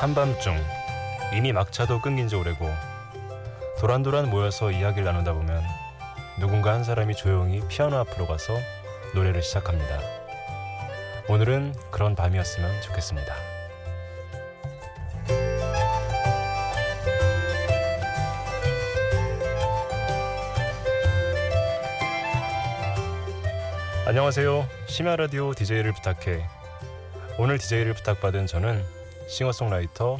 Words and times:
한밤중 0.00 0.56
이미 1.34 1.52
막차도 1.52 2.00
끊긴 2.00 2.26
지 2.26 2.34
오래고 2.34 2.66
도란도란 3.78 4.30
모여서 4.30 4.70
이야기를 4.70 5.04
나누다 5.04 5.34
보면 5.34 5.62
누군가 6.38 6.72
한 6.72 6.84
사람이 6.84 7.14
조용히 7.14 7.60
피아노 7.68 7.98
앞으로 7.98 8.26
가서 8.26 8.56
노래를 9.14 9.42
시작합니다. 9.42 10.00
오늘은 11.28 11.74
그런 11.90 12.14
밤이었으면 12.14 12.80
좋겠습니다. 12.80 13.34
안녕하세요. 24.06 24.66
심야 24.86 25.16
라디오 25.16 25.52
DJ를 25.52 25.92
부탁해. 25.92 26.48
오늘 27.36 27.58
DJ를 27.58 27.92
부탁받은 27.92 28.46
저는 28.46 28.99
싱어송라이터 29.30 30.18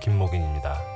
김목인입니다. 0.00 0.93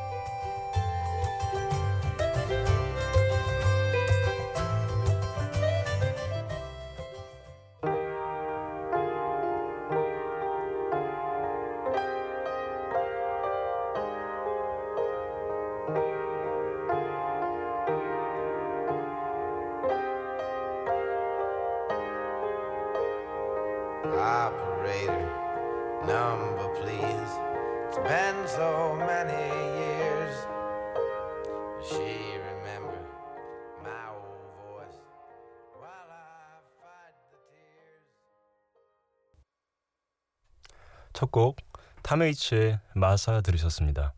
첫 41.18 41.32
곡 41.32 41.56
타메이츠의 42.02 42.78
마사 42.94 43.40
들으셨습니다. 43.40 44.12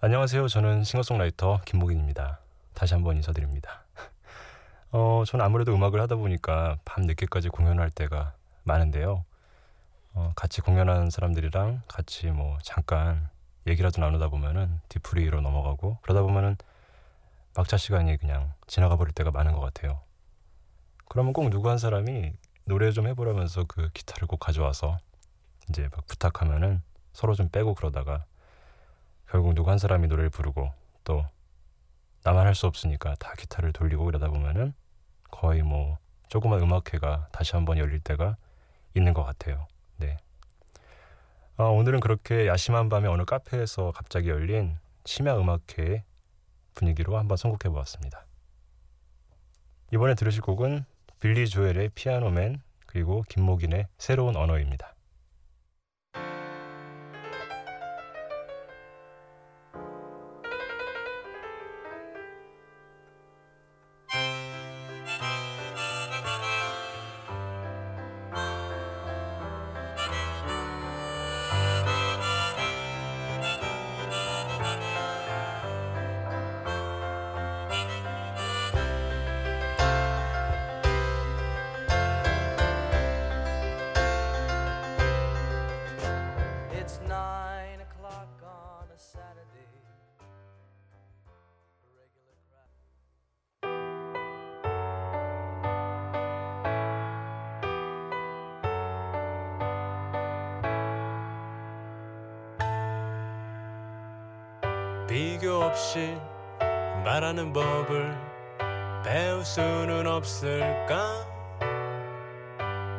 안녕하세요. 0.00 0.48
저는 0.48 0.82
싱어송라이터 0.82 1.60
김목인입니다. 1.64 2.40
다시 2.74 2.94
한번 2.94 3.14
인사드립니다. 3.14 3.84
어, 4.90 5.22
저는 5.24 5.44
아무래도 5.44 5.72
음악을 5.72 6.00
하다 6.00 6.16
보니까 6.16 6.78
밤 6.84 7.04
늦게까지 7.04 7.50
공연할 7.50 7.90
때가 7.90 8.34
많은데요. 8.64 9.24
어, 10.14 10.32
같이 10.34 10.60
공연하는 10.60 11.10
사람들이랑 11.10 11.82
같이 11.86 12.26
뭐 12.26 12.58
잠깐 12.64 13.28
얘기라도 13.68 14.00
나누다 14.00 14.30
보면은 14.30 14.80
디프리로 14.88 15.40
넘어가고 15.40 15.98
그러다 16.02 16.22
보면은 16.22 16.56
막차 17.54 17.76
시간이 17.76 18.16
그냥 18.16 18.52
지나가 18.66 18.96
버릴 18.96 19.14
때가 19.14 19.30
많은 19.30 19.52
것 19.52 19.60
같아요. 19.60 20.00
그러면 21.08 21.32
꼭 21.32 21.48
누구 21.50 21.70
한 21.70 21.78
사람이 21.78 22.32
노래 22.64 22.90
좀 22.90 23.06
해보라면서 23.06 23.66
그 23.68 23.90
기타를 23.92 24.26
꼭 24.26 24.38
가져와서 24.38 24.98
이제 25.68 25.88
막 25.92 26.06
부탁하면은 26.06 26.82
서로 27.12 27.34
좀 27.34 27.48
빼고 27.48 27.74
그러다가 27.74 28.24
결국 29.28 29.54
누구 29.54 29.70
한 29.70 29.78
사람이 29.78 30.08
노래를 30.08 30.30
부르고 30.30 30.72
또 31.04 31.24
나만 32.24 32.46
할 32.46 32.54
수 32.54 32.66
없으니까 32.66 33.14
다 33.18 33.32
기타를 33.38 33.72
돌리고 33.72 34.08
이러다 34.08 34.28
보면은 34.28 34.74
거의 35.30 35.62
뭐 35.62 35.98
조그만 36.28 36.60
음악회가 36.60 37.28
다시 37.32 37.52
한번 37.56 37.78
열릴 37.78 38.00
때가 38.00 38.36
있는 38.94 39.14
것 39.14 39.24
같아요. 39.24 39.66
네. 39.96 40.16
아, 41.56 41.64
오늘은 41.64 42.00
그렇게 42.00 42.46
야심한 42.46 42.88
밤에 42.88 43.08
어느 43.08 43.24
카페에서 43.24 43.92
갑자기 43.92 44.28
열린 44.28 44.78
심야 45.04 45.36
음악회 45.36 46.04
분위기로 46.74 47.16
한번 47.18 47.36
선곡해 47.36 47.72
보았습니다. 47.72 48.26
이번에 49.92 50.14
들으실 50.14 50.42
곡은 50.42 50.84
빌리 51.20 51.48
조엘의 51.48 51.90
피아노맨 51.94 52.62
그리고 52.86 53.22
김목인의 53.28 53.86
새로운 53.98 54.36
언어입니다. 54.36 54.89
비교 105.20 105.64
없이 105.64 106.16
말하는 107.04 107.52
법을 107.52 108.16
배울 109.04 109.44
수는 109.44 110.06
없을까? 110.06 111.26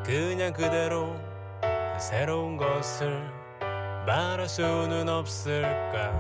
그냥 0.06 0.54
그대로 0.54 1.16
새로운 2.00 2.58
것을 2.58 3.28
말할 4.06 4.48
수는 4.48 5.10
없을까? 5.10 6.12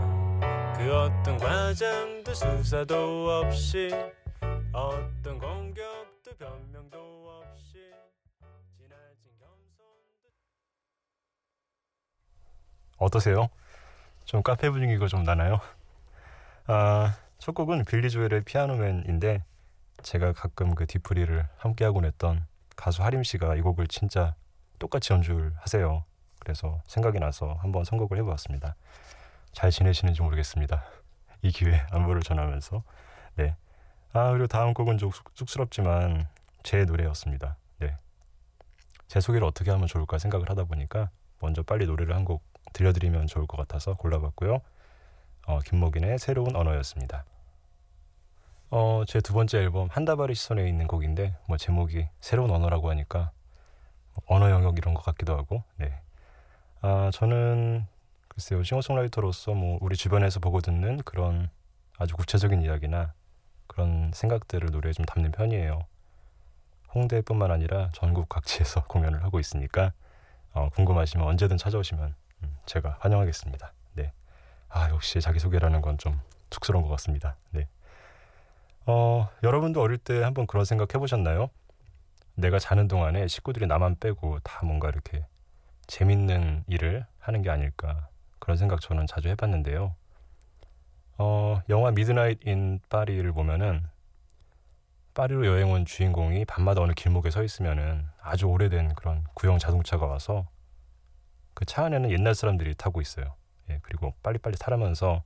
그 0.75 0.91
어떤 0.91 1.37
과정도 1.37 2.33
수사도 2.33 3.43
없이 3.43 3.91
어떤 4.73 5.37
공격도 5.37 6.35
변명도 6.35 6.97
없이 6.97 7.77
지나친 8.75 9.37
겸손도 9.39 9.83
어떠세요? 12.97 13.49
좀 14.25 14.41
카페 14.41 14.71
분위기가 14.71 15.05
좀 15.05 15.21
나나요? 15.21 15.59
아, 16.67 17.15
첫 17.37 17.53
곡은 17.55 17.85
빌리 17.85 18.09
조엘의 18.09 18.43
피아노맨인데 18.45 19.43
제가 20.03 20.33
가끔 20.33 20.75
그 20.75 20.85
디프리를 20.85 21.47
함께 21.57 21.85
하곤 21.85 22.05
했던 22.05 22.45
가수 22.75 23.03
하림 23.03 23.23
씨가 23.23 23.55
이 23.55 23.61
곡을 23.61 23.87
진짜 23.87 24.35
똑같이 24.79 25.13
연주를 25.13 25.53
하세요. 25.57 26.03
그래서 26.39 26.81
생각이 26.87 27.19
나서 27.19 27.53
한번 27.61 27.83
선곡을 27.83 28.17
해보았습니다. 28.19 28.75
잘 29.53 29.69
지내시는지 29.69 30.21
모르겠습니다. 30.21 30.83
이 31.43 31.51
기회에 31.51 31.81
안부를 31.91 32.21
전하면서 32.23 32.83
네. 33.35 33.55
아 34.13 34.31
그리고 34.31 34.47
다음 34.47 34.73
곡은 34.73 34.97
좀 34.97 35.11
쑥- 35.11 35.31
쑥스럽지만 35.35 36.27
제 36.63 36.85
노래였습니다. 36.85 37.57
네. 37.79 37.95
제 39.07 39.19
소개를 39.19 39.45
어떻게 39.47 39.71
하면 39.71 39.87
좋을까 39.87 40.17
생각을 40.19 40.49
하다 40.49 40.63
보니까 40.65 41.09
먼저 41.41 41.63
빨리 41.63 41.85
노래를 41.85 42.15
한 42.15 42.25
곡 42.25 42.43
들려드리면 42.73 43.27
좋을 43.27 43.47
것 43.47 43.57
같아서 43.57 43.95
골라봤고요. 43.95 44.61
어, 45.47 45.59
김목인의 45.59 46.19
새로운 46.19 46.55
언어였습니다. 46.55 47.25
어, 48.69 49.03
제 49.07 49.19
두 49.19 49.33
번째 49.33 49.59
앨범 49.59 49.89
한다바리 49.91 50.33
시선에 50.33 50.67
있는 50.67 50.87
곡인데 50.87 51.35
뭐 51.47 51.57
제목이 51.57 52.07
새로운 52.21 52.51
언어라고 52.51 52.89
하니까 52.89 53.31
언어 54.27 54.49
영역 54.49 54.77
이런 54.77 54.93
것 54.93 55.03
같기도 55.03 55.37
하고 55.37 55.63
네. 55.77 56.01
아, 56.81 57.09
저는 57.13 57.85
글쎄요 58.29 58.63
싱어송라이터로서 58.63 59.53
뭐 59.53 59.77
우리 59.81 59.95
주변에서 59.97 60.39
보고 60.39 60.61
듣는 60.61 60.97
그런 61.03 61.49
아주 61.97 62.15
구체적인 62.15 62.61
이야기나 62.61 63.13
그런 63.67 64.11
생각들을 64.13 64.69
노래에 64.71 64.93
좀 64.93 65.05
담는 65.05 65.31
편이에요. 65.31 65.85
홍대뿐만 66.93 67.51
아니라 67.51 67.89
전국 67.93 68.29
각지에서 68.29 68.83
공연을 68.87 69.23
하고 69.23 69.39
있으니까 69.39 69.93
어, 70.53 70.69
궁금하시면 70.69 71.25
언제든 71.27 71.57
찾아오시면 71.57 72.15
음, 72.43 72.57
제가 72.65 72.97
환영하겠습니다. 73.01 73.73
네. 74.73 74.79
아 74.79 74.89
역시 74.89 75.21
자기소개라는 75.21 75.81
건 75.81 75.97
좀 75.97 76.19
쑥스러운 76.51 76.83
것 76.83 76.89
같습니다. 76.91 77.37
네. 77.51 77.67
어, 78.85 79.29
여러분도 79.43 79.81
어릴 79.81 79.97
때 79.97 80.21
한번 80.23 80.47
그런 80.47 80.65
생각 80.65 80.93
해보셨나요? 80.93 81.49
내가 82.35 82.59
자는 82.59 82.87
동안에 82.87 83.27
식구들이 83.27 83.67
나만 83.67 83.97
빼고 83.99 84.39
다 84.39 84.65
뭔가 84.65 84.89
이렇게 84.89 85.25
재밌는 85.87 86.63
일을 86.67 87.05
하는 87.19 87.41
게 87.41 87.49
아닐까 87.49 88.07
그런 88.39 88.57
생각 88.57 88.81
저는 88.81 89.07
자주 89.07 89.29
해봤는데요. 89.29 89.95
어, 91.17 91.61
영화 91.69 91.91
Midnight 91.91 92.45
in 92.47 92.79
파리를 92.89 93.31
보면은 93.31 93.85
파리로 95.13 95.45
여행 95.45 95.71
온 95.71 95.85
주인공이 95.85 96.45
밤마다 96.45 96.81
어느 96.81 96.93
길목에 96.93 97.29
서 97.29 97.43
있으면은 97.43 98.07
아주 98.21 98.45
오래된 98.47 98.95
그런 98.95 99.25
구형 99.35 99.57
자동차가 99.59 100.05
와서 100.05 100.47
그 101.53 101.65
차 101.65 101.85
안에는 101.85 102.09
옛날 102.11 102.33
사람들이 102.33 102.75
타고 102.75 103.01
있어요. 103.01 103.35
예, 103.71 103.79
그리고 103.81 104.13
빨리빨리 104.23 104.57
타라면서 104.57 105.23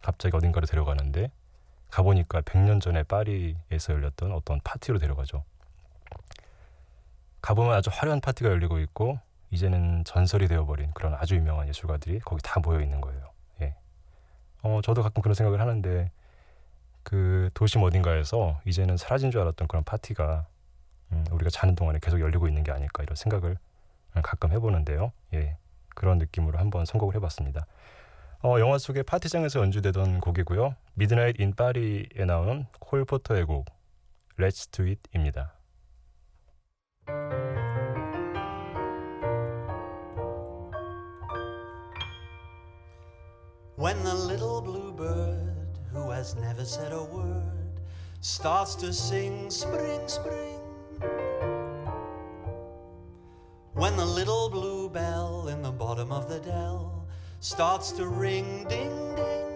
갑자기 0.00 0.36
어딘가로 0.36 0.66
데려가는데 0.66 1.30
가보니까 1.90 2.40
100년 2.42 2.80
전에 2.80 3.02
파리에서 3.02 3.92
열렸던 3.92 4.32
어떤 4.32 4.60
파티로 4.64 4.98
데려가죠. 4.98 5.44
가보면 7.42 7.74
아주 7.74 7.90
화려한 7.92 8.20
파티가 8.20 8.48
열리고 8.48 8.78
있고 8.80 9.18
이제는 9.50 10.04
전설이 10.04 10.48
되어버린 10.48 10.92
그런 10.92 11.14
아주 11.14 11.34
유명한 11.34 11.68
예술가들이 11.68 12.20
거기 12.20 12.40
다 12.42 12.60
모여 12.60 12.80
있는 12.80 13.00
거예요. 13.00 13.30
예. 13.60 13.74
어, 14.62 14.80
저도 14.82 15.02
가끔 15.02 15.22
그런 15.22 15.34
생각을 15.34 15.60
하는데 15.60 16.10
그 17.02 17.50
도심 17.52 17.82
어딘가에서 17.82 18.60
이제는 18.64 18.96
사라진 18.96 19.30
줄 19.30 19.40
알았던 19.40 19.68
그런 19.68 19.84
파티가 19.84 20.46
음, 21.12 21.24
우리가 21.30 21.50
자는 21.50 21.74
동안에 21.74 21.98
계속 22.00 22.20
열리고 22.20 22.48
있는 22.48 22.62
게 22.62 22.72
아닐까 22.72 23.02
이런 23.02 23.16
생각을 23.16 23.58
가끔 24.22 24.52
해보는데요. 24.52 25.12
예, 25.34 25.56
그런 25.94 26.18
느낌으로 26.18 26.58
한번 26.58 26.84
선곡을 26.84 27.14
해봤습니다. 27.16 27.66
어, 28.44 28.58
영화 28.58 28.78
속의 28.78 29.04
파티장에서 29.04 29.60
연주되던 29.60 30.20
곡이고요. 30.20 30.74
Midnight 30.94 31.40
in 31.40 31.54
파리에 31.54 32.24
나오는 32.26 32.66
콜 32.80 33.04
포터의 33.04 33.44
곡 33.44 33.66
Let's 34.38 34.70
Do 34.72 34.86
It입니다. 34.86 35.54
When 43.78 44.02
the 44.04 44.14
little 44.14 44.60
bluebird, 44.60 45.78
who 45.92 46.10
has 46.10 46.36
never 46.36 46.64
said 46.64 46.92
a 46.92 47.02
word, 47.02 47.80
starts 48.20 48.76
to 48.76 48.92
sing 48.92 49.50
spring, 49.50 50.06
spring. 50.06 50.60
When 53.74 53.96
the 53.96 54.04
little 54.04 54.50
blue 54.50 54.90
bell 54.90 55.48
in 55.48 55.62
the 55.62 55.72
bottom 55.72 56.12
of 56.12 56.28
the 56.28 56.40
dell 56.40 57.08
starts 57.40 57.90
to 57.92 58.06
ring 58.06 58.66
ding 58.68 59.14
ding. 59.16 59.48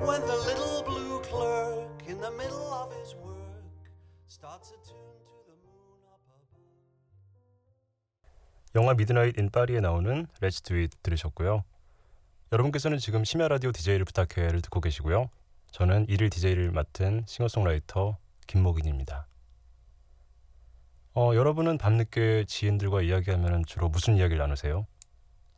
When 0.00 0.20
the 0.26 0.34
little 0.34 0.82
blue 0.82 1.22
clerk 1.22 2.02
in 2.08 2.20
the 2.20 2.32
middle 2.32 2.74
of 2.74 2.92
his 2.98 3.14
work 3.14 3.62
starts 4.26 4.72
a 4.72 4.78
tune 4.82 4.98
to 5.22 5.46
the 5.46 5.54
moon 5.62 6.02
up 6.10 6.18
above. 6.26 6.58
영화 8.74 8.94
Midnight 8.94 9.38
in 9.38 9.48
파리에 9.50 9.78
나오는 9.78 10.26
Let's 10.40 10.60
Do 10.66 10.76
It 10.76 10.96
들으셨고요. 11.04 11.62
여러분께서는 12.50 12.98
지금 12.98 13.22
심야 13.22 13.46
라디오 13.46 13.70
DJ를 13.70 14.04
부탁해를 14.06 14.60
듣고 14.60 14.80
계시고요. 14.80 15.30
저는 15.70 16.06
일일 16.08 16.30
DJ를 16.30 16.72
맡은 16.72 17.22
싱어송라이터 17.28 18.18
김목인입니다. 18.48 19.28
어, 21.14 21.34
여러분은 21.34 21.78
밤늦게 21.78 22.44
지인들과 22.46 23.02
이야기하면 23.02 23.64
주로 23.66 23.88
무슨 23.88 24.16
이야기를 24.16 24.38
나누세요? 24.38 24.86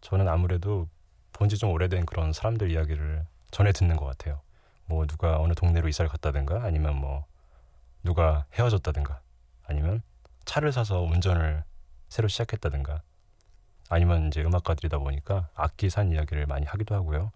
저는 0.01 0.29
아무래도 0.29 0.89
본지 1.33 1.59
좀 1.59 1.71
오래된 1.71 2.07
그런 2.07 2.33
사람들 2.33 2.71
이야기를 2.71 3.25
전해 3.51 3.73
듣는 3.73 3.97
것 3.97 4.05
같아요. 4.05 4.41
뭐 4.87 5.07
누가 5.07 5.39
어느 5.41 5.55
동네로 5.55 5.89
이사를 5.89 6.09
갔다든가 6.09 6.65
아니면 6.65 6.97
뭐 6.97 7.25
누가 8.03 8.47
헤어졌다든가 8.55 9.21
아니면 9.67 10.03
차를 10.45 10.73
사서 10.73 11.03
운전을 11.03 11.65
새로 12.09 12.29
시작했다든가 12.29 13.03
아니면 13.89 14.27
이제 14.27 14.43
음악가들이다 14.43 14.99
보니까 14.99 15.49
악기 15.55 15.89
산 15.89 16.11
이야기를 16.11 16.47
많이 16.47 16.67
하기도 16.67 16.95
하고요. 16.95 17.31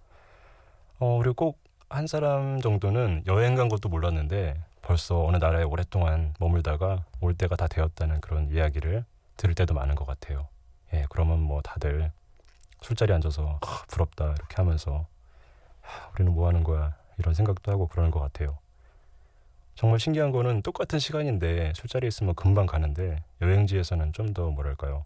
어, 0.98 1.18
그리고 1.18 1.34
꼭 1.34 1.68
한 1.90 2.06
사람 2.06 2.60
정도는 2.60 3.22
여행 3.26 3.54
간 3.54 3.68
것도 3.68 3.88
몰랐는데 3.88 4.62
벌써 4.82 5.24
어느 5.24 5.36
나라에 5.36 5.64
오랫동안 5.64 6.34
머물다가 6.38 7.04
올 7.20 7.34
때가 7.34 7.56
다 7.56 7.66
되었다는 7.68 8.20
그런 8.20 8.50
이야기를 8.50 9.04
들을 9.36 9.54
때도 9.54 9.74
많은 9.74 9.94
것 9.94 10.06
같아요. 10.06 10.48
예, 10.94 11.06
그러면 11.10 11.40
뭐 11.40 11.60
다들 11.62 12.10
술자리에 12.82 13.14
앉아서 13.16 13.58
아, 13.62 13.82
부럽다 13.88 14.32
이렇게 14.32 14.56
하면서 14.56 15.06
하, 15.80 16.08
우리는 16.14 16.32
뭐 16.32 16.48
하는 16.48 16.64
거야 16.64 16.94
이런 17.18 17.34
생각도 17.34 17.70
하고 17.72 17.86
그러는 17.88 18.10
것 18.10 18.20
같아요. 18.20 18.58
정말 19.74 20.00
신기한 20.00 20.32
거는 20.32 20.62
똑같은 20.62 20.98
시간인데 20.98 21.72
술자리에 21.76 22.08
있으면 22.08 22.34
금방 22.34 22.66
가는데 22.66 23.22
여행지에서는 23.40 24.12
좀 24.12 24.32
더 24.34 24.50
뭐랄까요 24.50 25.04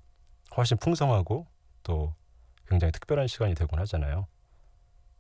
훨씬 0.57 0.77
풍성하고 0.77 1.47
또 1.83 2.15
굉장히 2.69 2.93
특별한 2.93 3.27
시간이 3.27 3.55
되곤 3.55 3.79
하잖아요. 3.81 4.27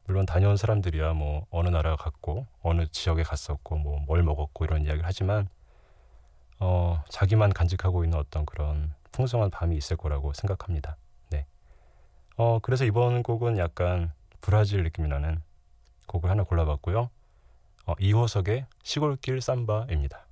물론 0.04 0.26
다녀온 0.26 0.56
사람들이야 0.56 1.12
뭐 1.14 1.46
어느 1.50 1.68
나라 1.68 1.96
갔고 1.96 2.46
어느 2.62 2.86
지역에 2.90 3.22
갔었고 3.22 3.76
뭐 3.76 3.98
뭘 4.06 4.22
먹었고 4.22 4.64
이런 4.64 4.84
이야기를 4.84 5.06
하지만 5.06 5.48
어 6.58 7.02
자기만 7.08 7.52
간직하고 7.52 8.04
있는 8.04 8.18
어떤 8.18 8.44
그런 8.46 8.94
풍성한 9.12 9.50
밤이 9.50 9.76
있을 9.76 9.96
거라고 9.96 10.32
생각합니다. 10.32 10.96
네. 11.30 11.46
어 12.36 12.58
그래서 12.60 12.84
이번 12.84 13.22
곡은 13.22 13.58
약간 13.58 14.12
브라질 14.40 14.82
느낌이 14.82 15.08
나는 15.08 15.40
곡을 16.06 16.30
하나 16.30 16.42
골라봤고요. 16.42 17.10
어, 17.86 17.94
이호석의 17.98 18.66
시골길 18.82 19.40
삼바입니다. 19.40 20.26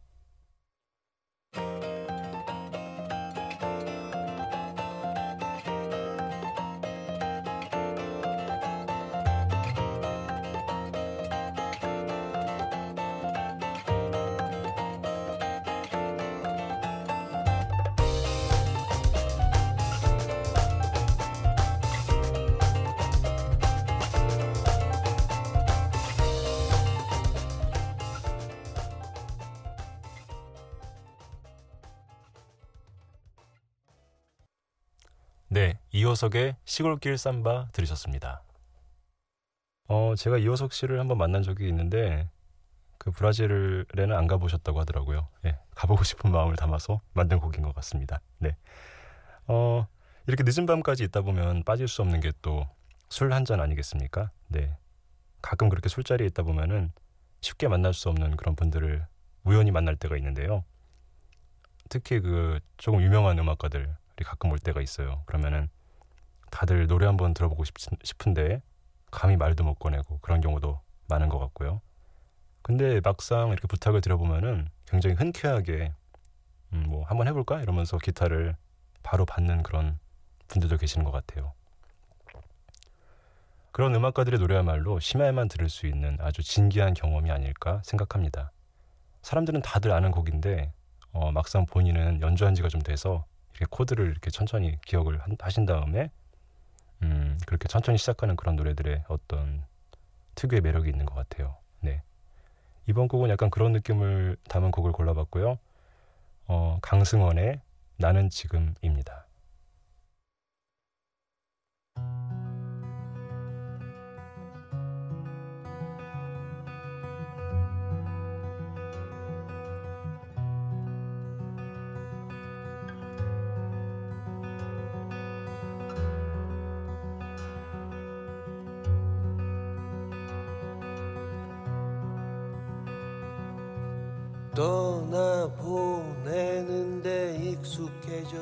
이호석의 36.01 36.57
시골길 36.65 37.19
삼바 37.19 37.73
들으셨습니다. 37.73 38.43
어, 39.87 40.15
제가 40.17 40.39
이호석 40.39 40.73
씨를 40.73 40.99
한번 40.99 41.19
만난 41.19 41.43
적이 41.43 41.69
있는데 41.69 42.31
그 42.97 43.11
브라질에는 43.11 44.17
안 44.17 44.27
가보셨다고 44.27 44.81
하더라고요. 44.81 45.29
예, 45.45 45.59
가보고 45.75 46.03
싶은 46.05 46.33
마음을 46.33 46.57
담아서 46.57 47.03
만든 47.13 47.39
곡인 47.39 47.61
것 47.61 47.75
같습니다. 47.75 48.23
네, 48.39 48.57
어, 49.47 49.87
이렇게 50.27 50.43
늦은 50.43 50.65
밤까지 50.65 51.05
있다 51.05 51.21
보면 51.21 51.65
빠질 51.65 51.87
수 51.87 52.01
없는 52.01 52.21
게 52.21 52.33
또 52.41 52.67
술 53.13 53.31
한 53.35 53.45
잔 53.45 53.61
아니겠습니까? 53.61 54.31
네, 54.49 54.75
가끔 55.43 55.69
그렇게 55.69 55.91
술자리에 55.91 56.27
있다 56.29 56.45
보면은 56.45 56.93
쉽게 57.43 57.69
만날 57.69 57.93
수 57.93 58.09
없는 58.09 58.39
그런 58.39 58.57
분들을 58.57 59.07
우연히 59.45 59.71
만날 59.71 59.97
때가 59.97 60.17
있는데요. 60.17 60.65
특히 61.91 62.21
그 62.21 62.59
조금 62.79 63.03
유명한 63.03 63.39
음악가들이 63.39 63.85
가끔 64.25 64.51
올 64.51 64.59
때가 64.59 64.81
있어요. 64.81 65.25
그러면은 65.27 65.69
다들 66.51 66.87
노래 66.87 67.07
한번 67.07 67.35
들어보고 67.35 67.65
싶, 67.65 67.75
싶은데 68.03 68.63
감히 69.11 69.37
말도 69.37 69.65
못 69.65 69.75
꺼내고 69.75 70.19
그런 70.21 70.41
경우도 70.41 70.81
많은 71.09 71.29
것 71.29 71.39
같고요. 71.39 71.81
근데 72.63 73.01
막상 73.01 73.49
이렇게 73.49 73.67
부탁을 73.67 74.01
드려보면은 74.01 74.69
굉장히 74.87 75.17
흔쾌하게 75.17 75.93
음, 76.73 76.85
뭐 76.89 77.05
한번 77.05 77.27
해볼까 77.27 77.63
이러면서 77.63 77.99
기타를 77.99 78.55
바로 79.03 79.25
받는 79.25 79.63
그런 79.63 79.99
분들도 80.49 80.77
계시는 80.77 81.05
것 81.05 81.11
같아요. 81.11 81.53
그런 83.73 83.95
음악가들의 83.95 84.39
노래야말로 84.41 84.99
심야에만 85.01 85.49
들을 85.49 85.69
수 85.69 85.87
있는 85.87 86.17
아주 86.21 86.43
진기한 86.43 86.93
경험이 86.93 87.31
아닐까 87.31 87.81
생각합니다. 87.85 88.53
사람들은 89.23 89.63
다들 89.63 89.93
아는 89.93 90.11
곡인데 90.11 90.73
어, 91.13 91.33
막상 91.33 91.67
본인은 91.67 92.21
연주한 92.21 92.55
지가 92.55 92.69
좀 92.69 92.83
돼서 92.83 93.25
이렇게 93.53 93.67
코드를 93.71 94.11
이렇게 94.11 94.31
천천히 94.31 94.79
기억을 94.87 95.21
한- 95.21 95.37
하신 95.39 95.67
다음에 95.67 96.11
음, 97.03 97.39
그렇게 97.47 97.69
천천히 97.69 97.99
시작하는 97.99 98.37
그런 98.37 98.57
노래들의 98.57 99.05
어떤 99.09 99.65
특유의 100.35 100.61
매력이 100.61 100.89
있는 100.89 101.07
것 101.07 101.15
같아요. 101.15 101.57
네. 101.81 102.03
이번 102.87 103.09
곡은 103.09 103.31
약간 103.31 103.51
그런 103.51 103.73
느낌을 103.73 104.37
담은 104.49 104.71
곡을 104.71 104.93
골라봤고요. 104.93 105.59
어, 106.47 106.79
강승원의 106.83 107.61
나는 107.97 108.31
지금입니다. 108.31 109.27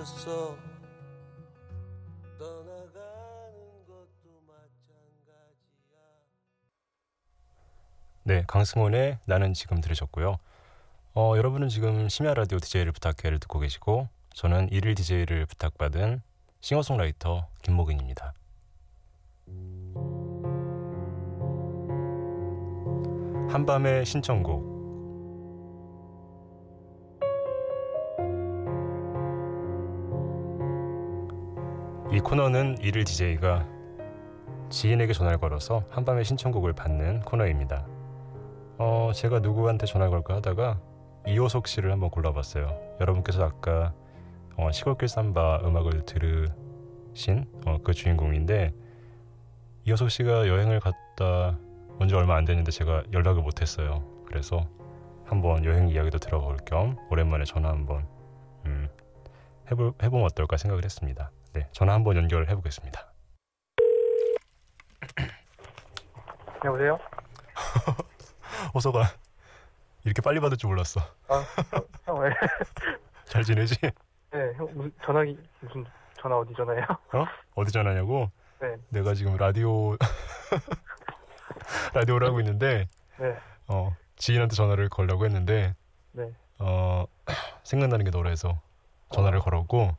벌써 0.08 0.56
떠나가는 2.38 3.84
것도 3.86 4.40
마찬가지야. 4.46 5.36
네, 8.24 8.44
강승원의 8.46 9.18
나는 9.26 9.52
지금 9.52 9.82
들으셨고요. 9.82 10.38
어, 11.14 11.34
여러분은 11.36 11.68
지금 11.68 12.08
심야 12.08 12.32
라디오 12.32 12.58
DJ를 12.58 12.92
부탁해를 12.92 13.38
듣고 13.38 13.58
계시고 13.58 14.08
저는 14.32 14.70
일일 14.70 14.94
DJ를 14.94 15.44
부탁받은 15.44 16.22
싱어송라이터 16.62 17.46
김목인입니다. 17.62 18.32
한밤의 23.50 24.06
신청곡 24.06 24.77
이 32.10 32.20
코너는 32.20 32.78
일일 32.80 33.04
DJ가 33.04 33.66
지인에게 34.70 35.12
전화를 35.12 35.38
걸어서 35.38 35.84
한밤의 35.90 36.24
신청곡을 36.24 36.72
받는 36.72 37.20
코너입니다. 37.20 37.86
어, 38.78 39.10
제가 39.14 39.40
누구한테 39.40 39.86
전화를 39.86 40.10
걸까 40.10 40.36
하다가 40.36 40.80
이호석 41.26 41.66
씨를 41.68 41.92
한번 41.92 42.10
골라봤어요. 42.10 42.96
여러분께서 43.00 43.44
아까 43.44 43.92
어, 44.56 44.70
시골길 44.72 45.08
삼바 45.08 45.60
음악을 45.64 46.04
들으신 46.06 47.46
어, 47.66 47.78
그 47.84 47.92
주인공인데 47.92 48.72
이호석 49.84 50.10
씨가 50.10 50.48
여행을 50.48 50.80
갔다 50.80 51.58
온 52.00 52.08
지 52.08 52.14
얼마 52.14 52.36
안 52.36 52.44
됐는데 52.44 52.70
제가 52.70 53.02
연락을 53.12 53.42
못했어요. 53.42 54.04
그래서 54.24 54.68
한번 55.24 55.64
여행 55.64 55.88
이야기도 55.88 56.18
들어볼 56.18 56.58
겸 56.64 56.96
오랜만에 57.10 57.44
전화 57.44 57.70
한번 57.70 58.06
음, 58.66 58.88
해볼, 59.70 59.94
해보면 60.02 60.24
어떨까 60.26 60.56
생각을 60.56 60.84
했습니다. 60.84 61.30
네, 61.58 61.66
전화 61.72 61.92
한번 61.94 62.16
연결해 62.16 62.54
보겠습니다. 62.54 63.12
여보세요? 66.64 67.00
호석아 68.74 69.02
이렇게 70.04 70.22
빨리 70.22 70.38
받을 70.38 70.56
줄 70.56 70.68
몰랐어. 70.68 71.00
아, 71.26 71.44
형 72.04 72.20
왜? 72.20 72.30
잘 73.26 73.42
지내지? 73.42 73.74
네, 73.80 74.52
형 74.56 74.68
무슨 74.72 74.92
전화기 75.04 75.36
무슨 75.58 75.84
전화 76.20 76.38
어디 76.38 76.54
전화예요? 76.54 76.84
어디 77.56 77.72
전화냐고? 77.72 78.30
네, 78.60 78.76
내가 78.90 79.14
지금 79.14 79.36
라디오 79.36 79.96
라디오를 81.92 82.28
하고 82.28 82.38
있는데 82.38 82.88
네, 83.18 83.36
어, 83.66 83.96
지인한테 84.14 84.54
전화를 84.54 84.88
걸려고 84.88 85.24
했는데 85.24 85.74
네. 86.12 86.32
어, 86.60 87.04
생각나는 87.64 88.04
게 88.04 88.12
너라해서 88.12 88.60
전화를 89.10 89.40
걸었고 89.40 89.96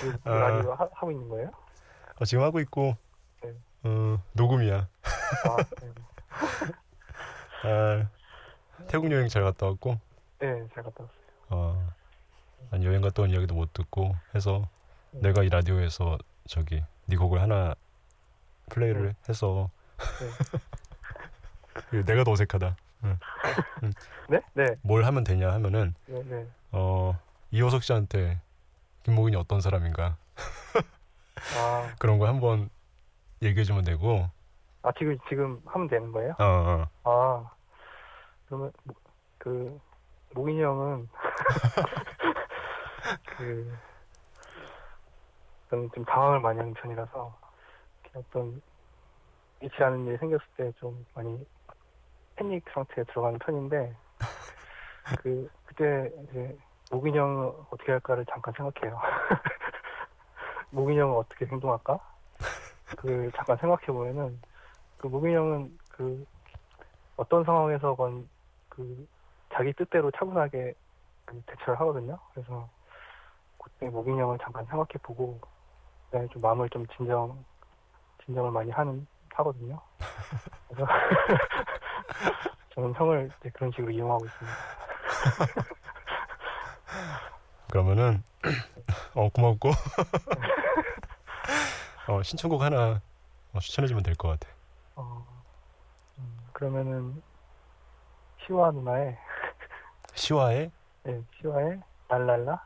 그, 0.00 0.18
그 0.22 0.30
아. 0.30 0.34
라디오 0.34 0.72
하, 0.72 0.88
하고 0.92 1.10
있는 1.10 1.28
거예요? 1.28 1.50
어, 2.18 2.24
지금 2.24 2.42
하고 2.44 2.60
있고 2.60 2.96
네. 3.42 3.52
어, 3.84 4.22
녹음이야. 4.32 4.76
아, 4.76 5.56
네, 7.64 7.70
아, 7.70 8.08
태국 8.88 9.10
여행 9.12 9.28
잘 9.28 9.42
갔다 9.42 9.66
왔고 9.66 9.98
네, 10.38 10.66
잘 10.74 10.82
갔다 10.84 11.04
왔어요. 11.04 11.16
어, 11.50 11.88
난 12.70 12.82
여행 12.84 13.00
갔다 13.00 13.22
온 13.22 13.30
이야기도 13.30 13.54
못 13.54 13.72
듣고 13.72 14.14
해서 14.34 14.68
네. 15.12 15.28
내가 15.28 15.42
이 15.42 15.48
라디오에서 15.48 16.18
저기 16.48 16.82
네 17.06 17.16
곡을 17.16 17.40
하나 17.40 17.74
플레이를 18.70 19.14
해서 19.28 19.70
그 21.90 22.04
내가 22.04 22.24
더 22.24 22.32
어색하다. 22.32 22.76
네, 24.28 24.40
네, 24.54 24.74
뭘 24.82 25.04
하면 25.04 25.22
되냐 25.22 25.52
하면은 25.52 25.94
네, 26.06 26.22
네. 26.24 26.46
어, 26.72 27.16
이호석 27.50 27.82
씨한테 27.82 28.40
김목인이 29.06 29.36
어떤 29.36 29.60
사람인가 29.60 30.16
아, 31.56 31.94
그런 32.00 32.18
거 32.18 32.26
한번 32.26 32.68
얘기해 33.40 33.62
주면 33.62 33.84
되고 33.84 34.28
아 34.82 34.90
지금 34.98 35.16
지금 35.28 35.62
하면 35.64 35.86
되는 35.86 36.10
거예요? 36.10 36.34
어, 36.40 36.44
어. 36.44 36.88
아, 37.04 37.50
그러면 38.46 38.72
모- 38.82 38.94
그 39.38 39.80
모인이 40.34 40.60
형은 40.60 41.08
그 43.38 43.78
저는 45.70 45.88
좀 45.94 46.04
당황을 46.04 46.40
많이 46.40 46.58
하는 46.58 46.74
편이라서 46.74 47.38
어떤 48.16 48.60
잃지 49.60 49.76
않은 49.84 50.04
일이 50.06 50.16
생겼을 50.18 50.44
때 50.56 50.72
좀 50.80 51.06
많이 51.14 51.46
패닉 52.34 52.64
상태에 52.72 53.04
들어가는 53.04 53.38
편인데 53.38 53.96
그 55.22 55.48
그때 55.64 56.10
이제 56.24 56.58
형은 57.14 57.52
어떻게 57.70 57.92
할까를 57.92 58.24
잠깐 58.26 58.54
생각해요. 58.56 58.98
모긴 60.70 60.98
형은 60.98 61.16
어떻게 61.16 61.46
행동할까? 61.46 61.98
그 62.96 63.30
잠깐 63.34 63.56
생각해 63.56 63.86
보면은 63.86 64.40
그 64.98 65.06
모긴 65.08 65.34
형은 65.34 65.78
그 65.90 66.24
어떤 67.16 67.44
상황에서건 67.44 68.28
그 68.68 69.08
자기 69.52 69.72
뜻대로 69.72 70.10
차분하게 70.12 70.74
그 71.24 71.42
대처를 71.46 71.80
하거든요. 71.80 72.18
그래서 72.32 72.68
그때 73.58 73.88
모긴 73.88 74.18
형을 74.18 74.38
잠깐 74.38 74.64
생각해 74.66 74.92
보고 75.02 75.40
그다음에 76.06 76.28
좀 76.28 76.40
마음을 76.42 76.68
좀 76.70 76.86
진정 76.88 77.44
진정을 78.24 78.50
많이 78.50 78.70
하는 78.70 79.06
하거든요. 79.34 79.80
그래서 80.68 80.86
저는 82.74 82.94
형을 82.94 83.30
그런 83.54 83.70
식으로 83.72 83.90
이용하고 83.90 84.24
있습니다. 84.26 84.56
그러면은 87.70 88.22
어 89.14 89.28
고맙고 89.28 89.70
어, 92.08 92.22
신청곡 92.22 92.62
하나 92.62 93.00
어, 93.52 93.58
추천해 93.60 93.86
주면 93.88 94.02
될 94.02 94.14
것 94.14 94.28
같아. 94.28 94.48
어, 94.94 95.26
음, 96.18 96.38
그러면은 96.52 97.22
시와 98.46 98.70
누나의 98.70 99.18
시와의 100.14 100.70
네, 101.02 101.22
시와의 101.40 101.80
랄랄라 102.08 102.64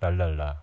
랄랄라. 0.00 0.62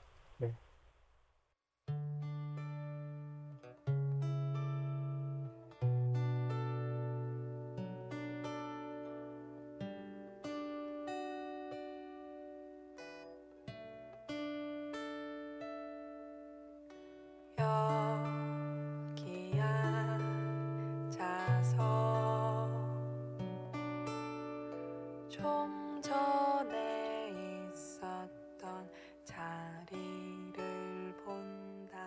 좀 25.38 26.01
전에 26.01 27.29
있었던 27.72 28.89
자리를 29.24 31.15
본다 31.24 31.98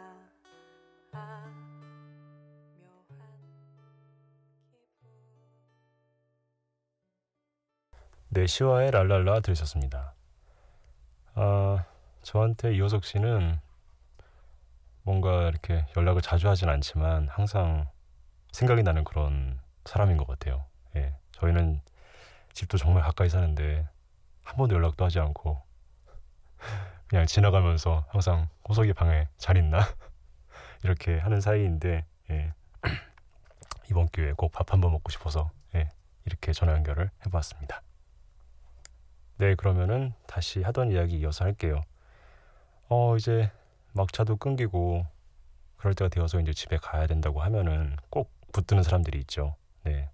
아 1.12 1.46
네, 8.32 8.46
시와의 8.46 8.92
랄랄라 8.92 9.40
들으셨습니다. 9.40 10.14
아, 11.34 11.84
저한테 12.22 12.74
이호석 12.74 13.04
씨는 13.04 13.58
뭔가 15.02 15.48
이렇게 15.48 15.86
연락을 15.96 16.20
자주 16.22 16.48
하진 16.48 16.68
않지만 16.68 17.28
항상 17.28 17.88
생각이 18.52 18.82
나는 18.82 19.04
그런 19.04 19.58
사람인 19.84 20.16
것 20.16 20.26
같아요. 20.26 20.64
예, 20.96 21.16
저희는 21.32 21.80
집도 22.52 22.78
정말 22.78 23.02
가까이 23.02 23.28
사는데 23.28 23.88
한 24.42 24.56
번도 24.56 24.74
연락도 24.76 25.04
하지 25.04 25.20
않고 25.20 25.62
그냥 27.06 27.26
지나가면서 27.26 28.04
항상 28.08 28.48
호석이 28.68 28.92
방에 28.92 29.28
잘 29.36 29.56
있나 29.56 29.80
이렇게 30.84 31.18
하는 31.18 31.40
사이인데 31.40 32.04
예, 32.30 32.52
이번 33.90 34.06
기회에 34.08 34.32
꼭 34.32 34.52
밥 34.52 34.72
한번 34.72 34.92
먹고 34.92 35.10
싶어서 35.10 35.50
예, 35.74 35.88
이렇게 36.24 36.52
전화 36.52 36.72
연결을 36.74 37.10
해봤습니다. 37.26 37.82
네, 39.38 39.54
그러면은 39.54 40.12
다시 40.26 40.62
하던 40.62 40.90
이야기 40.92 41.18
이어서 41.18 41.44
할게요. 41.44 41.80
어, 42.88 43.16
이제 43.16 43.50
막차도 43.94 44.36
끊기고 44.36 45.06
그럴 45.76 45.94
때가 45.94 46.08
되어서 46.08 46.38
이제 46.40 46.52
집에 46.52 46.76
가야 46.76 47.06
된다고 47.06 47.40
하면은 47.42 47.96
꼭 48.10 48.30
붙드는 48.52 48.82
사람들이 48.82 49.18
있죠. 49.20 49.56
네. 49.84 50.10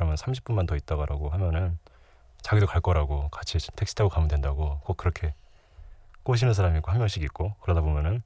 그러면 0.00 0.16
30분만 0.16 0.66
더 0.66 0.76
있다 0.76 0.96
가라고 0.96 1.28
하면은 1.28 1.78
자기도 2.40 2.66
갈 2.66 2.80
거라고 2.80 3.28
같이 3.28 3.58
택시 3.76 3.94
타고 3.94 4.08
가면 4.08 4.28
된다고 4.28 4.80
꼭 4.80 4.96
그렇게 4.96 5.34
꼬시는 6.22 6.54
사람이 6.54 6.78
있고 6.78 6.90
한 6.90 7.00
명씩 7.00 7.22
있고 7.24 7.54
그러다 7.60 7.82
보면은 7.82 8.22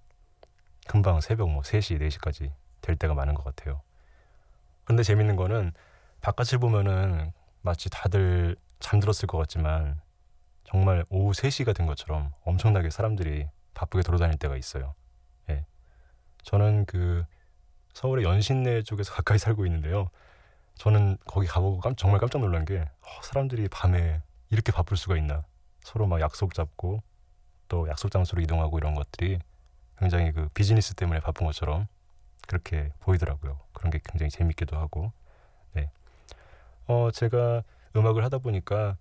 금방 0.87 1.21
새벽 1.21 1.51
뭐 1.51 1.63
3시, 1.63 2.01
4시까지 2.01 2.53
될 2.81 2.95
때가 2.95 3.15
많은 3.15 3.35
것 3.35 3.43
같아요. 3.43 3.81
근데 4.85 5.03
재밌는 5.03 5.35
거는 5.35 5.73
바깥을 6.21 6.61
보면은 6.61 7.33
마치 7.61 7.91
다들 7.91 8.55
잠들었을 8.79 9.27
것 9.27 9.39
같지만 9.39 10.01
정말 10.63 11.05
오후 11.09 11.33
3시가 11.33 11.75
된 11.75 11.89
것처럼 11.89 12.33
엄청나게 12.45 12.91
사람들이 12.91 13.49
바쁘게 13.75 14.05
돌아다닐 14.05 14.39
때가 14.39 14.57
있어요. 14.57 14.95
예. 15.51 15.67
저는 16.45 16.85
그 16.85 17.25
서울의 17.95 18.25
연신내 18.25 18.83
쪽에서 18.83 19.11
가까이 19.15 19.39
살고 19.39 19.67
있는데요. 19.67 20.11
저는 20.77 21.19
거기 21.27 21.47
가보고 21.47 21.81
깜, 21.81 21.95
정말 21.97 22.21
깜짝 22.21 22.41
놀란 22.41 22.65
게 22.65 22.81
어, 22.81 23.23
사람들이 23.23 23.69
밤에 23.69 24.23
이렇게 24.51 24.73
바쁠 24.73 24.97
수가 24.97 25.17
있나 25.17 25.45
서로 25.81 26.07
막 26.07 26.21
약속 26.21 26.55
잡고 26.55 27.03
또 27.69 27.89
약속 27.89 28.11
장소로 28.11 28.43
이동하고 28.43 28.79
이런 28.79 28.95
것들이 28.95 29.39
굉장히 29.99 30.33
그 30.33 30.49
비즈니스 30.55 30.95
때문에 30.95 31.21
바쁜 31.21 31.47
것처럼 31.47 31.87
그렇게 32.47 32.93
보이더라고요. 33.01 33.59
그런 33.73 33.91
게 33.91 34.01
굉장히 34.05 34.31
재밌기도 34.31 34.77
하고 34.77 35.13
네. 35.73 35.91
어 36.87 37.11
제가 37.13 37.63
음악을 37.97 38.25
하다 38.25 38.39
보니까 38.39 38.97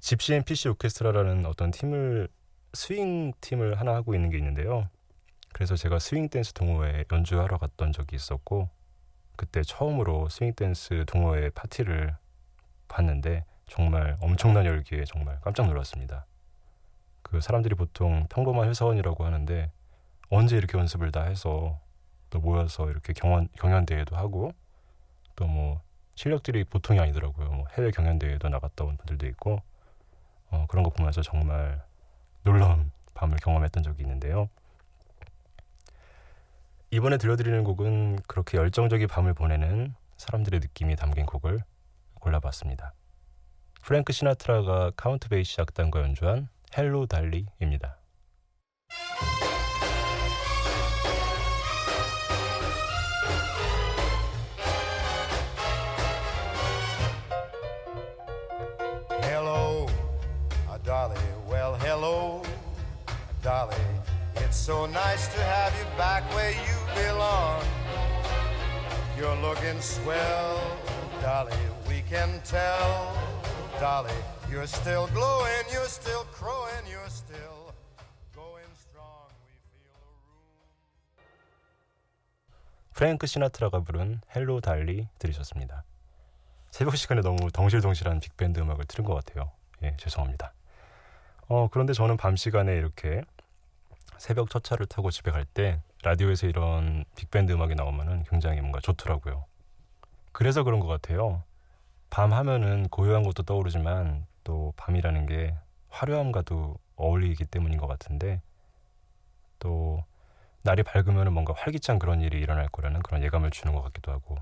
집시 0.00 0.34
앤 0.34 0.42
피쉬 0.42 0.68
오케스트라라는 0.68 1.46
어떤 1.46 1.70
팀을 1.70 2.28
스윙 2.74 3.32
팀을 3.40 3.80
하나 3.80 3.94
하고 3.94 4.14
있는 4.14 4.30
게 4.30 4.36
있는데요. 4.36 4.88
그래서 5.52 5.76
제가 5.76 5.98
스윙 5.98 6.28
댄스 6.28 6.52
동호회 6.52 7.04
연주하러 7.10 7.58
갔던 7.58 7.92
적이 7.92 8.16
있었고 8.16 8.68
그때 9.36 9.62
처음으로 9.62 10.28
스윙 10.28 10.54
댄스 10.54 11.04
동호회 11.06 11.50
파티를 11.50 12.16
봤는데 12.88 13.44
정말 13.66 14.16
엄청난 14.20 14.64
열기에 14.66 15.04
정말 15.04 15.40
깜짝 15.40 15.66
놀랐습니다. 15.66 16.26
그 17.22 17.40
사람들이 17.40 17.74
보통 17.74 18.26
평범한 18.28 18.68
회사원이라고 18.68 19.24
하는데 19.24 19.72
언제 20.30 20.56
이렇게 20.56 20.78
연습을 20.78 21.10
다 21.12 21.24
해서 21.24 21.80
또 22.30 22.40
모여서 22.40 22.90
이렇게 22.90 23.12
경연 23.12 23.48
경연 23.58 23.86
대회도 23.86 24.16
하고 24.16 24.52
또 25.36 25.46
뭐 25.46 25.80
실력들이 26.16 26.64
보통이 26.64 27.00
아니더라고요. 27.00 27.50
뭐 27.50 27.66
해외 27.76 27.90
경연 27.90 28.18
대회도 28.18 28.48
나갔다 28.48 28.84
온 28.84 28.96
분들도 28.96 29.26
있고 29.28 29.60
어, 30.50 30.66
그런 30.68 30.84
거 30.84 30.90
보면서 30.90 31.22
정말 31.22 31.82
놀라운 32.44 32.92
밤을 33.14 33.38
경험했던 33.38 33.82
적이 33.82 34.02
있는데요. 34.02 34.48
이번에 36.94 37.16
들려드리는 37.16 37.64
곡은 37.64 38.20
그렇게 38.28 38.56
열정적인 38.56 39.08
밤을 39.08 39.34
보내는 39.34 39.96
사람들의 40.16 40.60
느낌이 40.60 40.94
담긴 40.94 41.26
곡을 41.26 41.58
골라봤습니다. 42.20 42.94
프랭크 43.82 44.12
시나트라가 44.12 44.92
카운트 44.96 45.28
베이시 45.28 45.60
악단과 45.60 46.02
연주한 46.02 46.48
Hello 46.78 47.06
Dolly입니다. 47.06 47.98
Hello, 59.24 59.88
Dolly. 60.84 61.18
Well, 61.50 61.74
hello, 61.74 62.42
Dolly. 63.42 63.74
It's 64.36 64.56
so 64.56 64.86
nice 64.86 65.26
to 65.34 65.42
have 65.42 65.74
you 65.76 65.86
back 65.96 66.22
where 66.36 66.52
you 66.52 66.83
belong. 66.94 67.62
You're 69.16 69.36
looking 69.42 69.80
swell, 69.80 70.60
Dolly. 71.20 71.56
We 71.88 72.02
can 72.08 72.40
tell, 72.44 73.12
Dolly. 73.80 74.14
You're 74.50 74.66
still 74.66 75.06
glowing, 75.08 75.64
you're 75.72 75.88
still 75.88 76.24
crowing, 76.32 76.84
you're 76.88 77.08
still 77.10 77.72
going 78.34 78.70
strong. 78.76 79.30
We 79.46 79.54
feel 79.70 79.96
the 79.98 80.22
room. 80.26 80.54
프랭크 82.94 83.26
시나트라가 83.26 83.80
부른 83.80 84.20
헬로 84.34 84.60
달리 84.60 85.08
들으셨습니다. 85.18 85.84
새벽 86.70 86.96
시간에 86.96 87.20
너무 87.20 87.50
덩실덩실한 87.52 88.20
빅밴드 88.20 88.60
음악을 88.60 88.84
틀은 88.86 89.04
것 89.04 89.14
같아요. 89.14 89.50
예, 89.82 89.96
죄송합니다. 89.96 90.52
어, 91.48 91.68
그런데 91.70 91.92
저는 91.92 92.16
밤 92.16 92.36
시간에 92.36 92.74
이렇게 92.74 93.22
새벽 94.18 94.50
첫 94.50 94.64
차를 94.64 94.86
타고 94.86 95.10
집에 95.10 95.30
갈 95.30 95.44
때 95.44 95.80
라디오에서 96.04 96.46
이런 96.46 97.04
빅밴드 97.16 97.50
음악이 97.52 97.74
나오면은 97.74 98.24
굉장히 98.24 98.60
뭔가 98.60 98.78
좋더라고요. 98.80 99.46
그래서 100.32 100.62
그런 100.62 100.78
것 100.80 100.86
같아요. 100.86 101.42
밤 102.10 102.32
하면은 102.32 102.88
고요한 102.90 103.22
것도 103.22 103.42
떠오르지만 103.44 104.26
또 104.44 104.74
밤이라는 104.76 105.26
게 105.26 105.54
화려함과도 105.88 106.76
어울리기 106.96 107.46
때문인 107.46 107.78
것 107.78 107.86
같은데 107.86 108.42
또 109.58 110.04
날이 110.62 110.82
밝으면 110.82 111.32
뭔가 111.32 111.54
활기찬 111.56 111.98
그런 111.98 112.20
일이 112.20 112.38
일어날 112.38 112.68
거라는 112.68 113.02
그런 113.02 113.22
예감을 113.22 113.50
주는 113.50 113.74
것 113.74 113.82
같기도 113.82 114.12
하고 114.12 114.36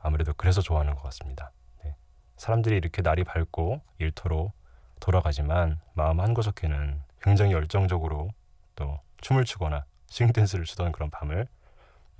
아무래도 0.00 0.32
그래서 0.34 0.60
좋아하는 0.60 0.94
것 0.94 1.02
같습니다. 1.02 1.50
네. 1.84 1.96
사람들이 2.36 2.76
이렇게 2.76 3.02
날이 3.02 3.24
밝고 3.24 3.80
일터로 3.98 4.52
돌아가지만 5.00 5.80
마음 5.94 6.20
한 6.20 6.32
구석에는 6.32 7.02
굉장히 7.20 7.52
열정적으로 7.52 8.30
또 8.76 9.00
춤을 9.20 9.44
추거나 9.44 9.84
스윙 10.08 10.32
댄스를 10.32 10.64
추던 10.64 10.92
그런 10.92 11.10
밤을 11.10 11.46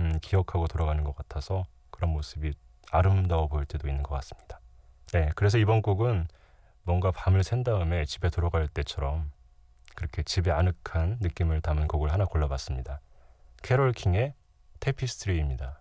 음, 0.01 0.19
기억하고 0.21 0.67
돌아가는 0.69 1.03
것 1.05 1.17
같아서 1.17 1.65
그런 1.91 2.11
모습이 2.13 2.53
아름다워 2.91 3.49
보일 3.49 3.67
때도 3.67 3.89
있는 3.89 4.03
것 4.03 4.15
같습니다. 4.17 4.61
네, 5.13 5.31
그래서 5.35 5.59
이번 5.59 5.83
곡은 5.83 6.29
뭔가 6.85 7.11
밤을 7.11 7.43
샌 7.43 7.65
다음에 7.65 8.05
집에 8.05 8.31
돌아갈 8.31 8.69
때처럼 8.69 9.31
그렇게 9.95 10.23
집에 10.23 10.51
아늑한 10.51 11.19
느낌을 11.21 11.61
담은 11.61 11.89
곡을 11.89 12.13
하나 12.13 12.25
골라봤습니다. 12.25 13.01
캐롤 13.63 13.93
킹의 13.93 14.35
테피스트리입니다. 14.81 15.81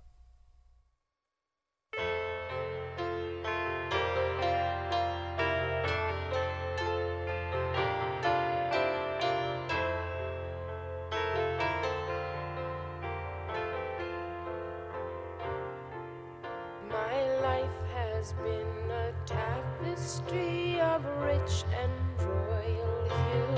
has 18.27 18.33
been 18.35 18.91
a 18.91 19.12
tapestry 19.27 20.81
of 20.81 21.05
rich 21.23 21.65
and 21.81 21.93
royal 22.19 23.09
hue, 23.09 23.57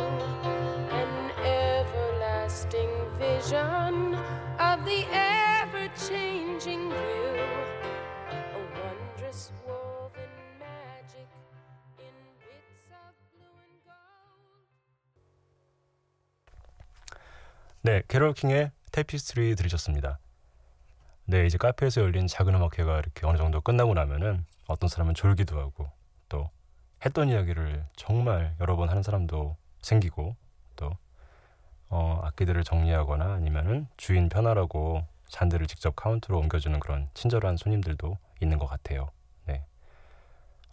an 0.93 1.13
everlasting 1.45 2.93
vision 3.19 4.15
of 4.59 4.85
the 4.85 5.07
ever 5.13 5.89
changing 6.09 6.91
view, 6.91 7.41
a 8.29 8.61
wondrous 8.77 9.53
woven 9.67 10.35
magic 10.61 11.29
in 11.99 12.15
bits 12.45 12.93
of 12.93 13.13
blue 13.33 13.57
and 13.65 13.77
gold. 13.85 14.61
네, 17.83 18.03
캐롤 18.09 18.35
킹의 18.35 18.73
테피스트리 18.93 19.55
들으셨습니다. 19.57 20.19
네, 21.30 21.46
이제 21.46 21.60
카페에서 21.60 22.02
열린 22.02 22.26
작은 22.26 22.56
음악회가 22.56 22.98
이렇게 22.98 23.28
어느 23.28 23.38
정도 23.38 23.62
끝나고 23.62 23.94
나면은 23.94 24.48
어떤 24.66 24.90
사람은 24.90 25.14
졸기도 25.14 25.60
하고 25.60 25.92
또 26.28 26.50
했던 27.06 27.30
이야기를 27.30 27.86
정말 27.96 28.56
여러 28.60 28.76
번 28.76 28.90
하는 28.90 29.04
사람도 29.04 29.56
생기고 29.80 30.36
또 30.76 30.98
어, 31.90 32.20
악기들을 32.24 32.64
정리하거나 32.64 33.32
아니면은 33.32 33.86
주인 33.96 34.28
편하라고 34.28 35.06
잔들을 35.28 35.68
직접 35.68 35.96
카운트로 35.96 36.36
옮겨주는 36.40 36.80
그런 36.80 37.12
친절한 37.14 37.58
손님들도 37.58 38.18
있는 38.42 38.58
것 38.58 38.66
같아요. 38.66 39.12
네. 39.46 39.64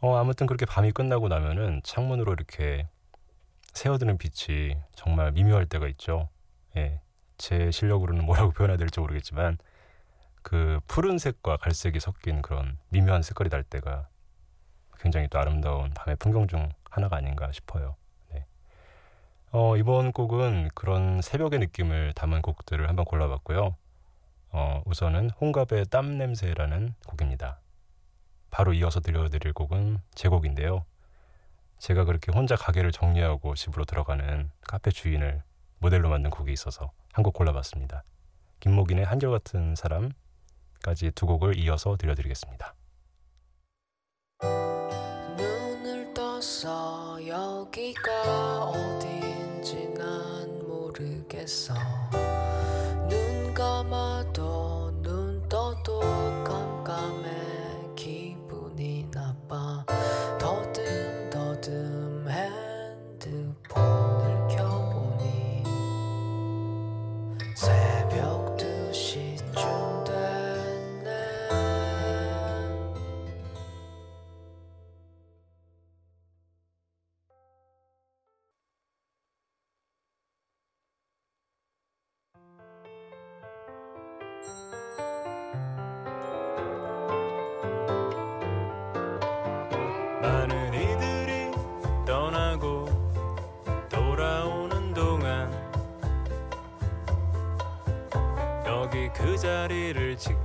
어, 0.00 0.16
아무튼 0.16 0.46
그렇게 0.46 0.64
밤이 0.64 0.92
끝나고 0.92 1.28
나면은 1.28 1.82
창문으로 1.84 2.32
이렇게 2.32 2.88
새어드는 3.74 4.16
빛이 4.16 4.78
정말 4.94 5.32
미묘할 5.32 5.66
때가 5.66 5.86
있죠. 5.88 6.30
예, 6.78 7.02
제 7.36 7.70
실력으로는 7.70 8.24
뭐라고 8.24 8.52
표현해야 8.56 8.78
될지 8.78 9.00
모르겠지만 9.00 9.58
그 10.46 10.78
푸른색과 10.86 11.56
갈색이 11.56 11.98
섞인 11.98 12.40
그런 12.40 12.78
미묘한 12.90 13.22
색깔이 13.22 13.50
날 13.50 13.64
때가 13.64 14.06
굉장히 15.00 15.26
또 15.26 15.40
아름다운 15.40 15.90
밤의 15.92 16.14
풍경 16.20 16.46
중 16.46 16.68
하나가 16.88 17.16
아닌가 17.16 17.50
싶어요. 17.50 17.96
네. 18.32 18.46
어, 19.50 19.76
이번 19.76 20.12
곡은 20.12 20.68
그런 20.72 21.20
새벽의 21.20 21.58
느낌을 21.58 22.12
담은 22.12 22.42
곡들을 22.42 22.88
한번 22.88 23.04
골라봤고요. 23.06 23.76
어, 24.50 24.82
우선은 24.86 25.30
홍갑의 25.30 25.86
땀 25.90 26.16
냄새라는 26.16 26.94
곡입니다. 27.08 27.58
바로 28.50 28.72
이어서 28.72 29.00
들려드릴 29.00 29.52
곡은 29.52 29.98
제 30.14 30.28
곡인데요. 30.28 30.84
제가 31.80 32.04
그렇게 32.04 32.30
혼자 32.30 32.54
가게를 32.54 32.92
정리하고 32.92 33.56
집으로 33.56 33.84
들어가는 33.84 34.52
카페 34.68 34.92
주인을 34.92 35.42
모델로 35.80 36.08
만든 36.08 36.30
곡이 36.30 36.52
있어서 36.52 36.92
한 37.12 37.24
곡 37.24 37.34
골라봤습니다. 37.34 38.04
김목인의 38.60 39.04
한결같은 39.04 39.74
사람 39.74 40.12
까지 40.82 41.10
두 41.12 41.26
곡을 41.26 41.58
이어서 41.58 41.96
들려드리겠습니다. 41.96 42.74
눈을 45.36 46.12
떠서 46.14 47.18
여기가 47.26 48.64
어딘지 48.66 49.88
난 49.94 50.66
모르겠어 50.66 51.74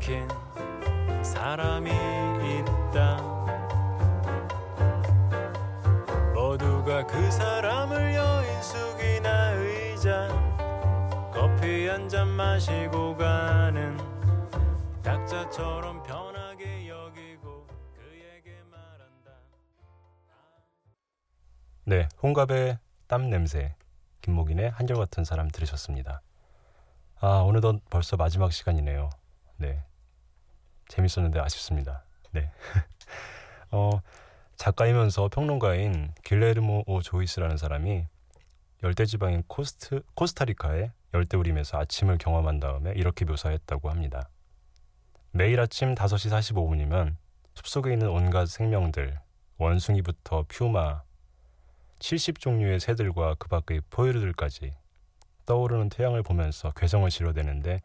지킨 0.02 0.28
사람이 1.24 1.92
있다. 1.92 3.18
모두가 6.34 7.06
그 7.06 7.30
사람을 7.30 8.16
여인숙이나 8.16 9.52
의자 9.52 10.28
커피 11.32 11.88
한 11.88 12.10
잔 12.10 12.28
마시고 12.30 13.16
가는 13.16 13.96
각자처럼 15.04 16.02
편하게 16.04 16.90
여기고 16.90 17.68
그에게 17.94 18.58
말한다. 18.72 19.32
네 21.86 22.10
홍갑의 22.24 22.80
땀 23.08 23.30
냄새 23.30 23.76
김목인의 24.22 24.72
한결 24.72 24.98
같은 24.98 25.24
사람 25.24 25.48
들으셨습니다. 25.50 26.22
아 27.20 27.44
어느덧 27.46 27.80
벌써 27.92 28.18
마지막 28.18 28.52
시간이네요. 28.52 29.12
네 29.58 29.84
재밌었는데 30.92 31.40
아쉽습니다 31.40 32.04
네 32.32 32.52
어, 33.72 34.02
작가이면서 34.58 35.30
평론가인 35.30 36.14
길레르모 36.24 36.84
오 36.86 37.02
조이스라는 37.02 37.58
사람이 37.58 38.06
열대지방인 38.84 39.44
코스트, 39.48 40.02
코스타리카의 40.16 40.92
열대우림에서 41.14 41.78
아침을 41.80 42.18
경험한 42.18 42.60
다음에 42.60 42.94
이렇게 42.96 43.26
묘사했다고 43.26 43.90
합니다. 43.90 44.30
매일 45.32 45.60
아침 45.60 45.96
5시 45.96 46.32
45분이면 46.32 47.16
숲속에 47.56 47.94
있는 47.94 48.10
온갖 48.10 48.48
생명들, 48.48 49.20
원숭이부터 49.58 50.46
퓨마, 50.48 51.04
70종류의 52.00 52.80
새들과 52.80 53.36
그 53.38 53.48
밖의 53.48 53.82
포유류들까지 53.90 54.74
떠오르는 55.46 55.90
태양을 55.90 56.24
보면서 56.24 56.72
괴성을 56.72 57.10
지러대는데 57.10 57.82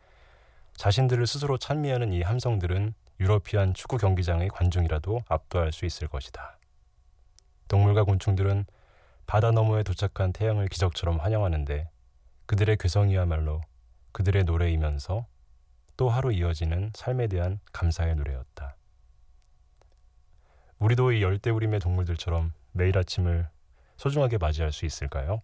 자신들을 0.76 1.26
스스로 1.26 1.56
찬미하는 1.58 2.12
이 2.12 2.22
함성들은 2.22 2.94
유러피안 3.18 3.74
축구 3.74 3.96
경기장의 3.96 4.48
관중이라도 4.50 5.22
압도할 5.28 5.72
수 5.72 5.86
있을 5.86 6.06
것이다. 6.06 6.58
동물과 7.68 8.04
곤충들은 8.04 8.66
바다 9.26 9.50
너머에 9.50 9.82
도착한 9.82 10.32
태양을 10.32 10.68
기적처럼 10.68 11.18
환영하는데 11.18 11.88
그들의 12.44 12.76
괴성이야말로 12.76 13.62
그들의 14.12 14.44
노래이면서 14.44 15.26
또 15.96 16.10
하루 16.10 16.32
이어지는 16.32 16.92
삶에 16.94 17.26
대한 17.26 17.58
감사의 17.72 18.14
노래였다. 18.16 18.76
우리도 20.78 21.12
이 21.12 21.22
열대우림의 21.22 21.80
동물들처럼 21.80 22.52
매일 22.72 22.98
아침을 22.98 23.48
소중하게 23.96 24.36
맞이할 24.36 24.72
수 24.72 24.84
있을까요? 24.84 25.40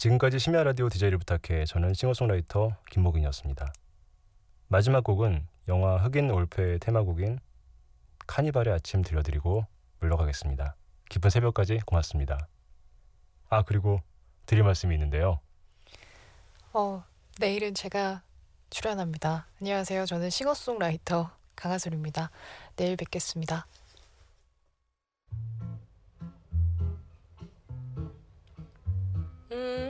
지금까지 0.00 0.38
심야 0.38 0.62
라디오 0.62 0.88
DJ를 0.88 1.18
부탁해 1.18 1.66
저는 1.66 1.92
싱어송라이터 1.92 2.74
김목인이었습니다. 2.90 3.70
마지막 4.68 5.04
곡은 5.04 5.46
영화 5.68 5.98
흑인 5.98 6.30
올페의 6.30 6.78
테마곡인 6.78 7.38
카니발의 8.26 8.72
아침 8.72 9.02
들려드리고 9.02 9.66
물러가겠습니다. 9.98 10.74
깊은 11.10 11.28
새벽까지 11.28 11.80
고맙습니다. 11.84 12.48
아 13.50 13.60
그리고 13.60 14.00
드릴 14.46 14.64
말씀이 14.64 14.94
있는데요. 14.94 15.38
어, 16.72 17.04
내일은 17.38 17.74
제가 17.74 18.22
출연합니다. 18.70 19.48
안녕하세요. 19.60 20.06
저는 20.06 20.30
싱어송라이터 20.30 21.30
강하솔입니다. 21.56 22.30
내일 22.76 22.96
뵙겠습니다. 22.96 23.66
음. 29.52 29.89